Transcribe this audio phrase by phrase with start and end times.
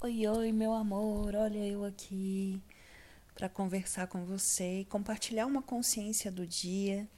[0.00, 2.62] Oi, oi, meu amor, olha eu aqui
[3.34, 7.08] para conversar com você e compartilhar uma consciência do dia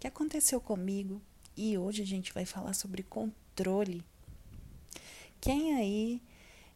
[0.00, 1.22] que aconteceu comigo
[1.56, 4.04] e hoje a gente vai falar sobre controle.
[5.40, 6.20] Quem aí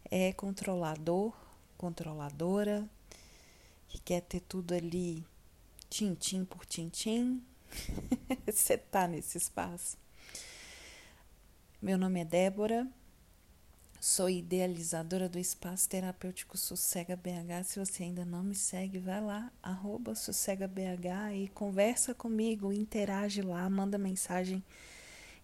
[0.08, 1.34] é controlador,
[1.76, 2.88] controladora,
[3.88, 5.26] que quer ter tudo ali
[5.88, 7.42] tintim por tintim?
[8.46, 9.98] Você tá nesse espaço.
[11.82, 12.88] Meu nome é Débora
[14.02, 17.64] Sou idealizadora do Espaço Terapêutico Sossega BH.
[17.64, 23.42] Se você ainda não me segue, vai lá, arroba Sossega BH e conversa comigo, interage
[23.42, 24.64] lá, manda mensagem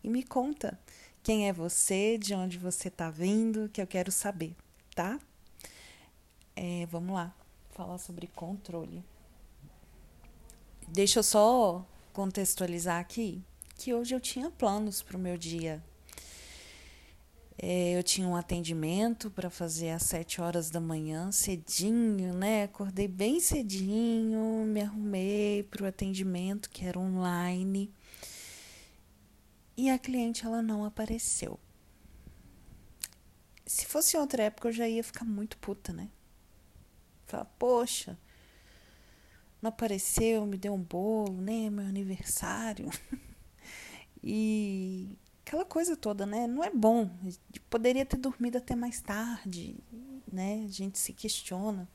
[0.02, 0.80] e me conta
[1.22, 4.56] quem é você, de onde você está vindo, que eu quero saber,
[4.94, 5.20] tá?
[6.56, 7.34] É, vamos lá,
[7.72, 9.04] falar sobre controle.
[10.88, 15.84] Deixa eu só contextualizar aqui que hoje eu tinha planos para o meu dia
[17.58, 22.64] eu tinha um atendimento para fazer às sete horas da manhã, cedinho, né?
[22.64, 27.90] Acordei bem cedinho, me arrumei para o atendimento, que era online.
[29.76, 31.58] E a cliente ela não apareceu.
[33.64, 36.10] Se fosse outra época, eu já ia ficar muito puta, né?
[37.26, 38.18] Falar, poxa,
[39.60, 41.70] não apareceu, me deu um bolo, né?
[41.70, 42.88] Meu aniversário.
[44.22, 46.48] e aquela coisa toda, né?
[46.48, 47.08] Não é bom.
[47.70, 49.76] Poderia ter dormido até mais tarde,
[50.30, 50.64] né?
[50.64, 51.88] A gente se questiona.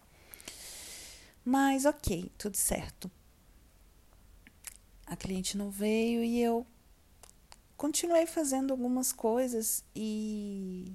[1.44, 3.12] Mas ok, tudo certo.
[5.06, 6.66] A cliente não veio e eu
[7.76, 10.94] continuei fazendo algumas coisas e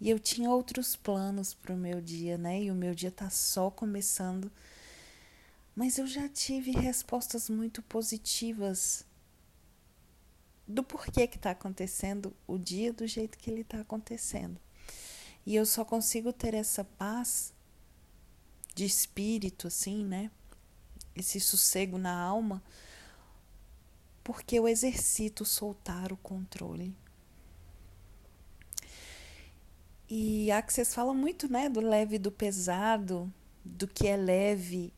[0.00, 2.64] e eu tinha outros planos para o meu dia, né?
[2.64, 4.50] E o meu dia tá só começando.
[5.76, 9.06] Mas eu já tive respostas muito positivas
[10.66, 14.60] do porquê que está acontecendo o dia do jeito que ele está acontecendo.
[15.44, 17.52] E eu só consigo ter essa paz
[18.74, 20.30] de espírito, assim, né?
[21.14, 22.62] Esse sossego na alma,
[24.24, 26.96] porque eu exercito soltar o controle.
[30.08, 33.32] E Axis fala muito, né, do leve e do pesado,
[33.64, 34.92] do que é leve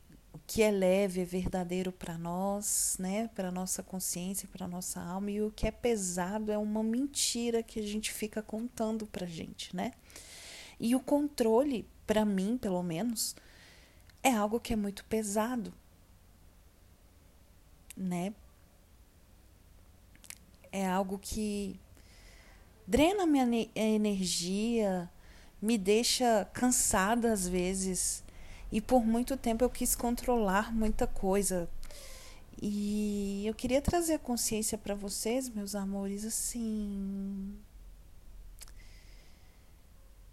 [0.47, 3.29] que é leve é verdadeiro para nós, né?
[3.35, 7.81] Para nossa consciência, para nossa alma, e o que é pesado é uma mentira que
[7.81, 9.93] a gente fica contando para gente, né?
[10.79, 13.35] E o controle, para mim, pelo menos,
[14.23, 15.73] é algo que é muito pesado,
[17.97, 18.35] né?
[20.71, 21.79] É algo que
[22.87, 25.09] drena minha energia,
[25.63, 28.24] me deixa cansada às vezes
[28.75, 31.71] e por muito tempo eu quis controlar muita coisa.
[32.61, 37.57] E eu queria trazer a consciência para vocês, meus amores, assim.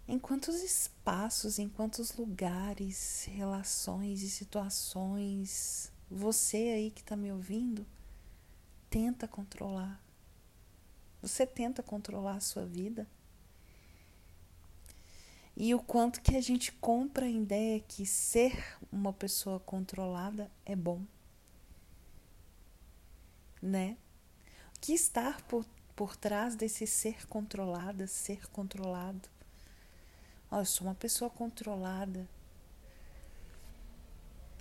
[0.08, 7.86] Em quantos espaços, em quantos lugares, relações e situações você aí que está me ouvindo
[8.90, 10.02] tenta controlar?
[11.22, 13.06] Você tenta controlar a sua vida?
[15.56, 20.74] E o quanto que a gente compra a ideia que ser uma pessoa controlada é
[20.74, 21.02] bom.
[23.60, 23.96] Né?
[24.76, 25.64] O que estar por,
[25.94, 29.28] por trás desse ser controlada, ser controlado?
[30.50, 32.26] Oh, eu sou uma pessoa controlada.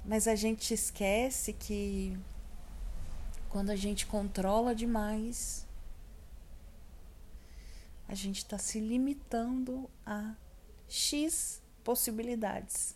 [0.05, 2.17] Mas a gente esquece que
[3.49, 5.65] quando a gente controla demais,
[8.07, 10.35] a gente está se limitando a
[10.91, 12.95] X possibilidades.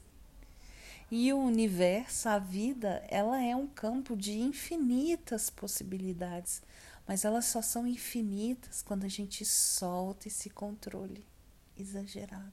[1.10, 6.62] E o universo, a vida, ela é um campo de infinitas possibilidades,
[7.08, 11.26] mas elas só são infinitas quando a gente solta esse controle
[11.78, 12.52] exagerado.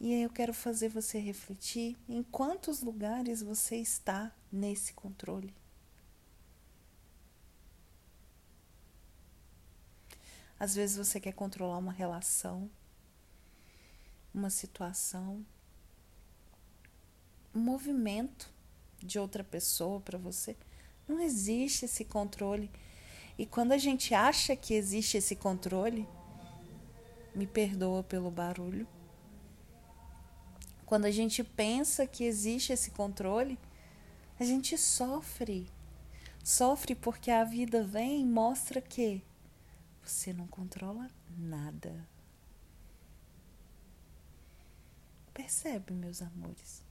[0.00, 5.54] E aí eu quero fazer você refletir em quantos lugares você está nesse controle.
[10.58, 12.70] Às vezes você quer controlar uma relação,
[14.32, 15.44] uma situação,
[17.54, 18.50] um movimento
[18.98, 20.56] de outra pessoa para você.
[21.06, 22.70] Não existe esse controle.
[23.38, 26.08] E quando a gente acha que existe esse controle,
[27.34, 28.88] me perdoa pelo barulho.
[30.86, 33.58] Quando a gente pensa que existe esse controle,
[34.40, 35.68] a gente sofre.
[36.42, 39.22] Sofre porque a vida vem e mostra que
[40.10, 42.06] você não controla nada.
[45.32, 46.82] Percebe, meus amores?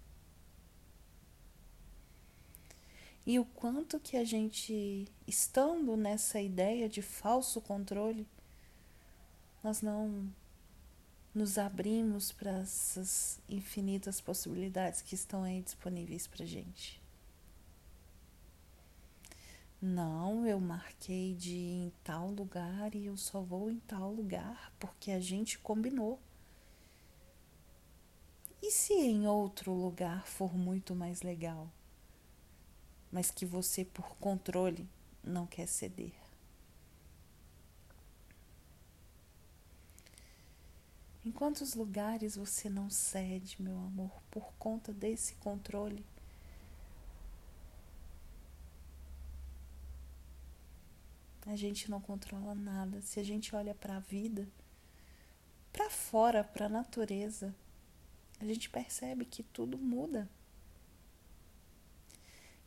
[3.26, 8.28] E o quanto que a gente, estando nessa ideia de falso controle,
[9.64, 10.32] nós não
[11.34, 17.02] nos abrimos para essas infinitas possibilidades que estão aí disponíveis para gente.
[19.88, 24.74] Não, eu marquei de ir em tal lugar e eu só vou em tal lugar
[24.80, 26.20] porque a gente combinou.
[28.64, 31.72] E se em outro lugar for muito mais legal,
[33.12, 34.90] mas que você, por controle,
[35.24, 36.16] não quer ceder?
[41.24, 46.04] Em quantos lugares você não cede, meu amor, por conta desse controle?
[51.46, 53.02] A gente não controla nada.
[53.02, 54.48] Se a gente olha para a vida,
[55.72, 57.54] para fora, para a natureza,
[58.40, 60.30] a gente percebe que tudo muda.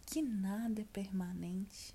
[0.07, 1.95] Que nada é permanente.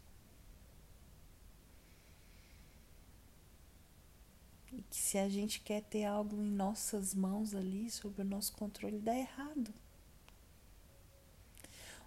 [4.71, 8.53] E que se a gente quer ter algo em nossas mãos ali, sob o nosso
[8.53, 9.74] controle, dá errado.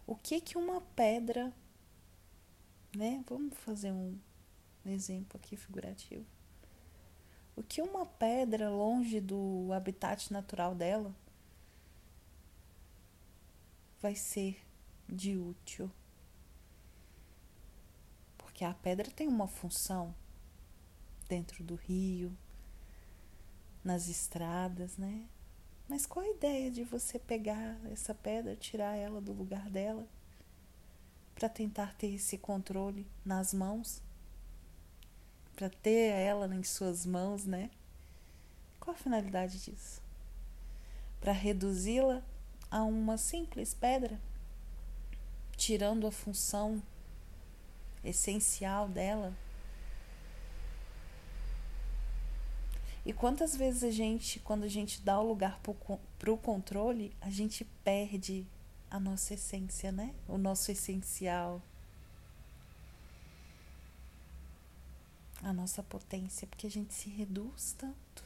[0.06, 1.52] O que que uma pedra,
[2.94, 3.24] né?
[3.28, 4.18] Vamos fazer um
[4.90, 6.24] exemplo aqui figurativo.
[7.54, 11.14] O que uma pedra longe do habitat natural dela
[14.00, 14.62] vai ser
[15.08, 15.90] de útil?
[18.36, 20.14] Porque a pedra tem uma função
[21.28, 22.36] dentro do rio,
[23.82, 25.26] nas estradas, né?
[25.88, 30.06] Mas qual a ideia de você pegar essa pedra, tirar ela do lugar dela,
[31.34, 34.02] para tentar ter esse controle nas mãos?
[35.56, 37.70] Para ter ela em suas mãos, né?
[38.78, 40.00] Qual a finalidade disso?
[41.20, 42.22] Para reduzi-la
[42.70, 44.20] a uma simples pedra,
[45.56, 46.80] tirando a função
[48.04, 49.34] essencial dela
[53.06, 55.60] E quantas vezes a gente, quando a gente dá o lugar
[56.18, 58.44] para o controle, a gente perde
[58.90, 60.12] a nossa essência, né?
[60.26, 61.62] O nosso essencial.
[65.42, 68.24] A nossa potência, porque a gente se reduz tanto.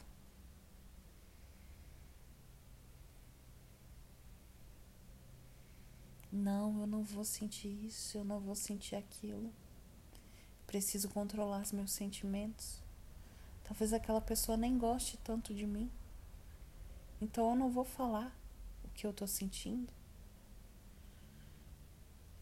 [6.31, 9.51] Não, eu não vou sentir isso, eu não vou sentir aquilo.
[10.65, 12.81] Preciso controlar os meus sentimentos.
[13.65, 15.91] Talvez aquela pessoa nem goste tanto de mim.
[17.19, 18.33] Então eu não vou falar
[18.85, 19.91] o que eu tô sentindo.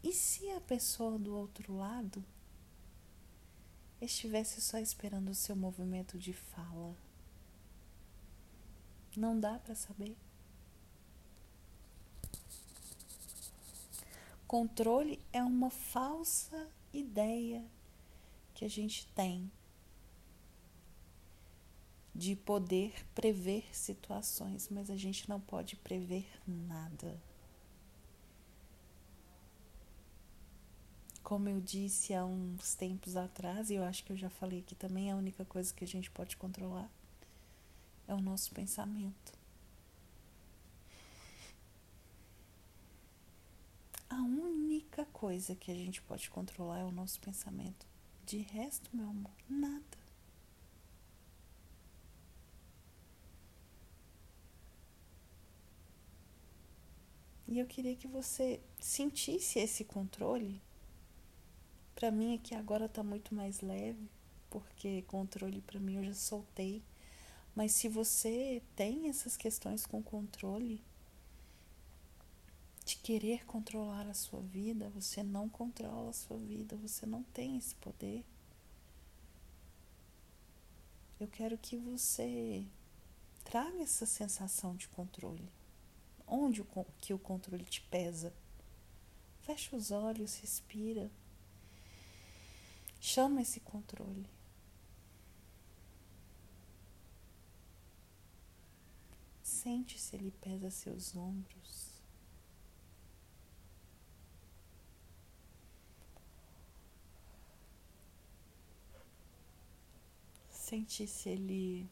[0.03, 2.23] E se a pessoa do outro lado
[4.01, 6.95] estivesse só esperando o seu movimento de fala?
[9.15, 10.15] Não dá para saber.
[14.47, 17.63] Controle é uma falsa ideia
[18.53, 19.51] que a gente tem
[22.15, 27.21] de poder prever situações, mas a gente não pode prever nada.
[31.29, 34.73] Como eu disse há uns tempos atrás, e eu acho que eu já falei aqui
[34.73, 36.89] também, a única coisa que a gente pode controlar
[38.07, 39.31] é o nosso pensamento.
[44.09, 47.85] A única coisa que a gente pode controlar é o nosso pensamento.
[48.25, 49.99] De resto, meu amor, nada.
[57.47, 60.59] E eu queria que você sentisse esse controle.
[61.99, 64.09] Para mim aqui agora tá muito mais leve,
[64.49, 66.81] porque controle para mim eu já soltei.
[67.53, 70.81] Mas se você tem essas questões com controle,
[72.85, 77.57] de querer controlar a sua vida, você não controla a sua vida, você não tem
[77.57, 78.23] esse poder.
[81.19, 82.65] Eu quero que você
[83.43, 85.51] traga essa sensação de controle
[86.25, 88.33] onde o, que o controle te pesa.
[89.41, 91.11] Fecha os olhos, respira.
[92.99, 94.29] Chama esse controle.
[99.41, 101.89] Sente se ele pesa seus ombros.
[110.49, 111.89] Sente se ele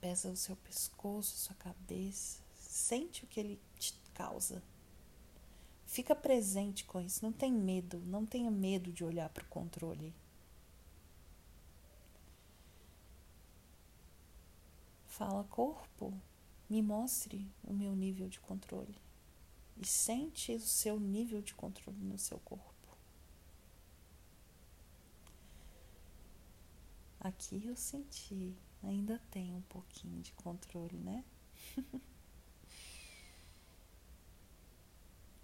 [0.00, 2.42] pesa o seu pescoço, sua cabeça.
[2.54, 4.62] Sente o que ele te causa.
[5.90, 7.24] Fica presente com isso.
[7.24, 7.98] Não tem medo.
[8.06, 10.14] Não tenha medo de olhar para o controle.
[15.08, 16.14] Fala, corpo,
[16.68, 18.94] me mostre o meu nível de controle.
[19.76, 22.96] E sente o seu nível de controle no seu corpo.
[27.18, 28.54] Aqui eu senti.
[28.80, 31.24] ainda tem um pouquinho de controle, né?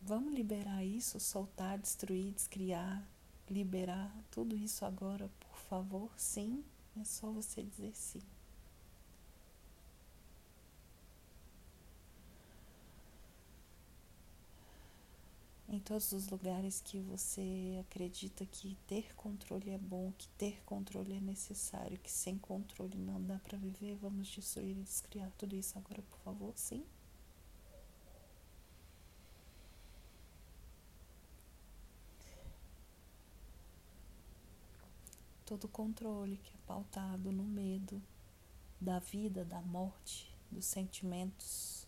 [0.07, 3.05] Vamos liberar isso, soltar, destruir, descriar,
[3.51, 6.09] liberar tudo isso agora, por favor?
[6.17, 6.65] Sim,
[6.97, 8.23] é só você dizer sim.
[15.69, 21.15] em todos os lugares que você acredita que ter controle é bom, que ter controle
[21.17, 25.77] é necessário, que sem controle não dá para viver, vamos destruir e descriar tudo isso
[25.77, 26.85] agora, por favor, sim?
[35.47, 38.03] Todo controle que é pautado no medo
[38.79, 41.87] da vida, da morte, dos sentimentos,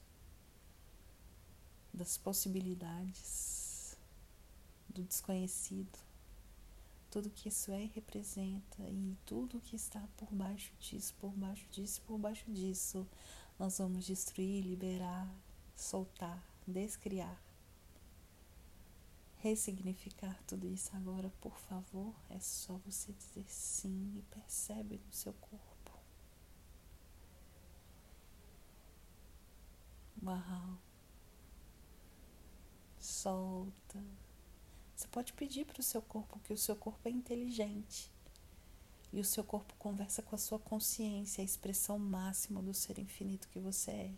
[1.92, 3.98] das possibilidades
[4.88, 5.98] do desconhecido,
[7.10, 11.66] tudo que isso é e representa e tudo que está por baixo disso, por baixo
[11.70, 13.06] disso, por baixo disso,
[13.58, 15.28] nós vamos destruir, liberar,
[15.74, 17.36] soltar, descriar,
[19.40, 25.32] ressignificar tudo isso agora, por favor, é só você dizer sim e percebe no seu
[25.34, 25.68] corpo.
[30.22, 30.78] Uau.
[32.98, 34.02] Solta.
[34.94, 38.10] Você pode pedir para o seu corpo que o seu corpo é inteligente.
[39.12, 43.48] E o seu corpo conversa com a sua consciência, a expressão máxima do ser infinito
[43.48, 44.14] que você é.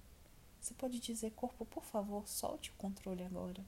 [0.61, 3.65] Você pode dizer, corpo, por favor, solte o controle agora.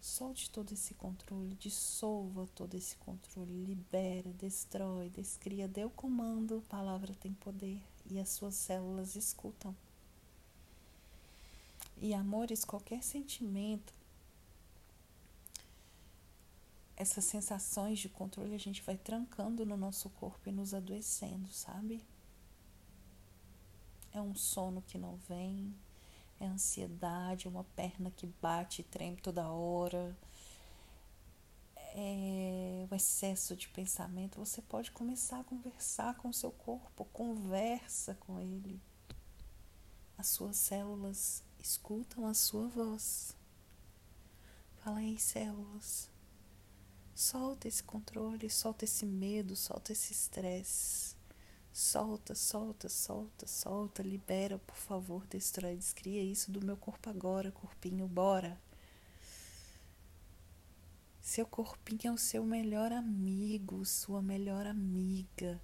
[0.00, 7.14] Solte todo esse controle, dissolva todo esse controle, libera, destrói, descria, dê o comando, palavra
[7.14, 9.74] tem poder e as suas células escutam.
[12.00, 13.92] E amores, qualquer sentimento
[16.98, 22.04] essas sensações de controle a gente vai trancando no nosso corpo e nos adoecendo, sabe?
[24.12, 25.72] É um sono que não vem,
[26.40, 30.16] é ansiedade, é uma perna que bate e treme toda hora,
[31.94, 34.38] é o excesso de pensamento.
[34.38, 38.80] Você pode começar a conversar com o seu corpo, conversa com ele.
[40.16, 43.36] As suas células escutam a sua voz.
[44.76, 46.08] Fala aí, células.
[47.14, 51.17] Solta esse controle, solta esse medo, solta esse estresse.
[51.80, 58.08] Solta, solta, solta, solta, libera, por favor, destrói, descria isso do meu corpo agora, corpinho,
[58.08, 58.60] bora.
[61.20, 65.62] Seu corpinho é o seu melhor amigo, sua melhor amiga.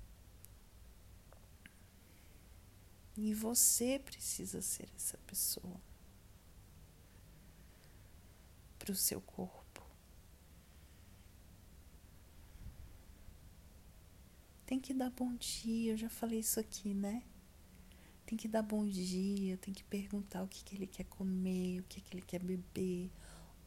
[3.16, 5.80] E você precisa ser essa pessoa
[8.78, 9.63] para o seu corpo.
[14.74, 17.22] Tem que dar bom dia, eu já falei isso aqui, né?
[18.26, 21.84] Tem que dar bom dia, tem que perguntar o que, que ele quer comer, o
[21.84, 23.08] que, que ele quer beber,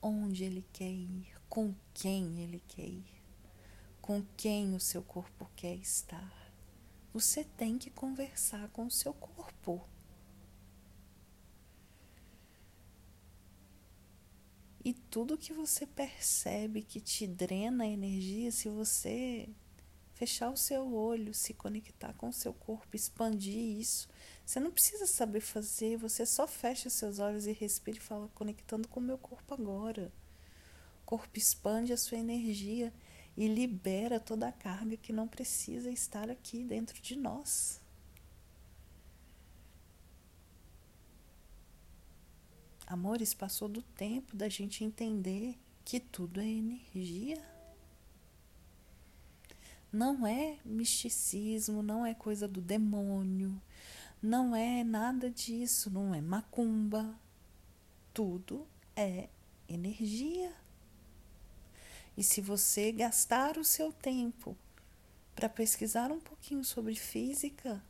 [0.02, 3.24] onde ele quer ir, com quem ele quer ir,
[4.02, 6.52] com quem o seu corpo quer estar.
[7.14, 9.88] Você tem que conversar com o seu corpo.
[14.84, 19.48] E tudo que você percebe que te drena a energia, se você
[20.18, 24.10] fechar o seu olho, se conectar com o seu corpo, expandir isso.
[24.44, 28.88] Você não precisa saber fazer, você só fecha seus olhos e respira e fala conectando
[28.88, 30.12] com o meu corpo agora.
[31.04, 32.92] O corpo expande a sua energia
[33.36, 37.80] e libera toda a carga que não precisa estar aqui dentro de nós.
[42.88, 45.56] Amores, passou do tempo da gente entender
[45.86, 47.57] que tudo é energia.
[49.98, 53.60] Não é misticismo, não é coisa do demônio,
[54.22, 57.20] não é nada disso, não é macumba.
[58.14, 59.28] Tudo é
[59.68, 60.54] energia.
[62.16, 64.56] E se você gastar o seu tempo
[65.34, 67.84] para pesquisar um pouquinho sobre física,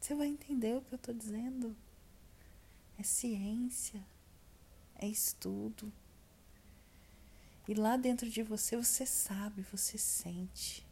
[0.00, 1.76] você vai entender o que eu estou dizendo.
[2.98, 4.04] É ciência,
[4.96, 5.92] é estudo.
[7.68, 10.84] E lá dentro de você, você sabe, você sente.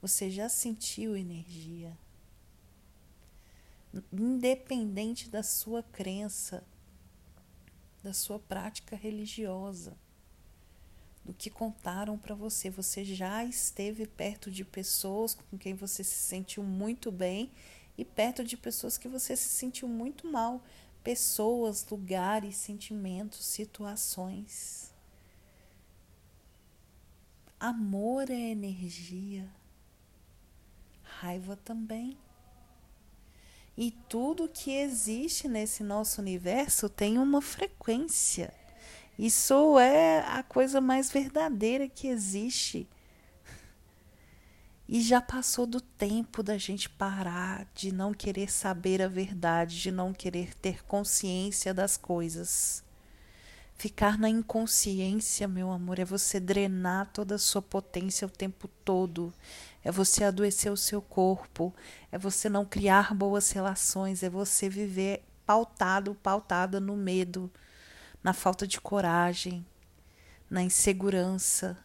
[0.00, 1.96] Você já sentiu energia.
[4.12, 6.64] Independente da sua crença,
[8.02, 9.96] da sua prática religiosa,
[11.24, 16.14] do que contaram para você, você já esteve perto de pessoas com quem você se
[16.14, 17.50] sentiu muito bem
[17.98, 20.62] e perto de pessoas que você se sentiu muito mal,
[21.02, 24.92] pessoas, lugares, sentimentos, situações.
[27.58, 29.50] Amor é energia.
[31.20, 32.16] Raiva também.
[33.76, 38.52] E tudo que existe nesse nosso universo tem uma frequência.
[39.18, 42.88] Isso é a coisa mais verdadeira que existe.
[44.88, 49.90] E já passou do tempo da gente parar de não querer saber a verdade, de
[49.90, 52.82] não querer ter consciência das coisas.
[53.78, 59.32] Ficar na inconsciência, meu amor, é você drenar toda a sua potência o tempo todo.
[59.84, 61.72] É você adoecer o seu corpo,
[62.10, 67.48] é você não criar boas relações, é você viver pautado, pautada no medo,
[68.20, 69.64] na falta de coragem,
[70.50, 71.78] na insegurança,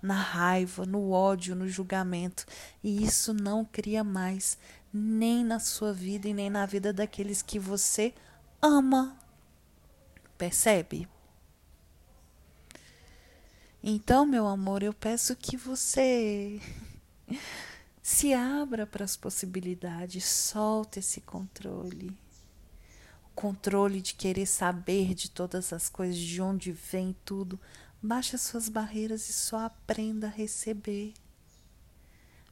[0.00, 2.46] na raiva, no ódio, no julgamento.
[2.84, 4.56] E isso não cria mais
[4.94, 8.14] nem na sua vida e nem na vida daqueles que você
[8.62, 9.18] ama.
[10.38, 11.08] Percebe?
[13.84, 16.60] Então, meu amor, eu peço que você
[18.00, 22.16] se abra para as possibilidades, solta esse controle.
[23.24, 27.58] O controle de querer saber de todas as coisas, de onde vem tudo.
[28.00, 31.12] Baixe as suas barreiras e só aprenda a receber.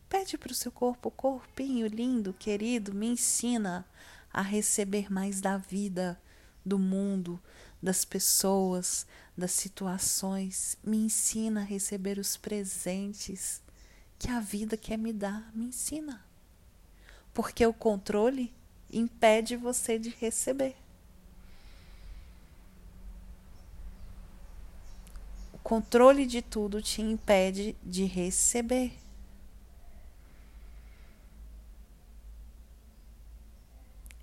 [0.08, 3.86] Pede para o seu corpo, corpinho lindo, querido, me ensina
[4.32, 6.20] a receber mais da vida,
[6.66, 7.40] do mundo,
[7.80, 9.06] das pessoas,
[9.40, 10.76] das situações.
[10.84, 13.60] Me ensina a receber os presentes
[14.18, 15.50] que a vida quer me dar.
[15.52, 16.24] Me ensina.
[17.34, 18.54] Porque o controle
[18.92, 20.76] impede você de receber.
[25.52, 28.92] O controle de tudo te impede de receber.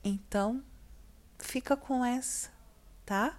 [0.04, 0.64] Então,
[1.40, 2.50] fica com essa,
[3.06, 3.38] tá?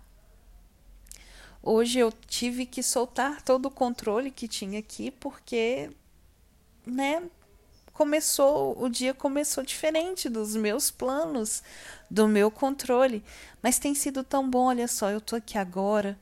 [1.71, 5.91] Hoje eu tive que soltar todo o controle que tinha aqui, porque,
[6.87, 7.29] né,
[7.93, 11.62] começou, o dia começou diferente dos meus planos,
[12.11, 13.23] do meu controle.
[13.62, 16.19] Mas tem sido tão bom, olha só, eu tô aqui agora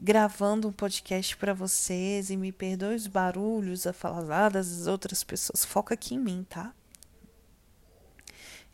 [0.00, 5.62] gravando um podcast para vocês e me perdoe os barulhos, a faladas das outras pessoas.
[5.62, 6.74] Foca aqui em mim, tá?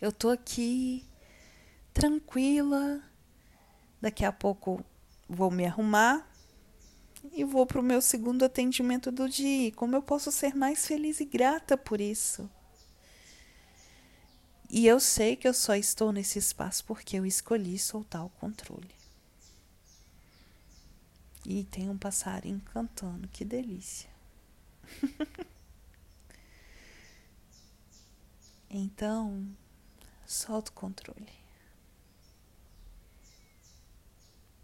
[0.01, 1.05] Eu tô aqui
[1.93, 3.03] tranquila.
[4.01, 4.85] Daqui a pouco
[5.29, 6.27] vou me arrumar
[7.33, 9.73] e vou para o meu segundo atendimento do dia.
[9.73, 12.49] Como eu posso ser mais feliz e grata por isso?
[14.71, 18.95] E eu sei que eu só estou nesse espaço porque eu escolhi soltar o controle.
[21.45, 24.11] E tem um passarinho cantando, que delícia.
[28.69, 29.49] então,
[30.27, 31.48] solta o controle.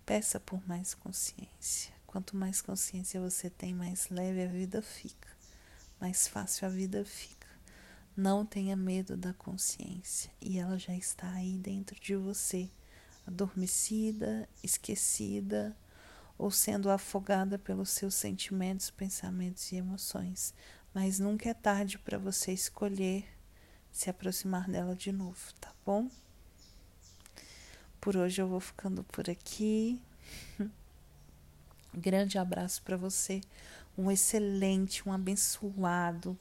[0.07, 1.95] Peça por mais consciência.
[2.07, 5.29] Quanto mais consciência você tem, mais leve a vida fica,
[5.99, 7.49] mais fácil a vida fica.
[8.15, 12.71] Não tenha medo da consciência, e ela já está aí dentro de você,
[13.27, 15.75] adormecida, esquecida
[16.37, 20.53] ou sendo afogada pelos seus sentimentos, pensamentos e emoções.
[20.93, 23.27] Mas nunca é tarde para você escolher
[23.91, 26.11] se aproximar dela de novo, tá bom?
[28.05, 29.99] Por hoje eu vou ficando por aqui.
[31.95, 33.41] Grande abraço para você.
[33.97, 36.37] Um excelente, um abençoado,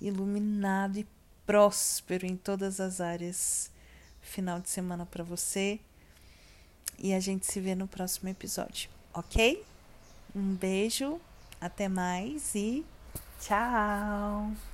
[0.00, 1.06] iluminado e
[1.44, 3.72] próspero em todas as áreas.
[4.22, 5.80] Final de semana para você.
[6.96, 9.66] E a gente se vê no próximo episódio, ok?
[10.32, 11.20] Um beijo,
[11.60, 12.86] até mais e
[13.40, 14.69] tchau!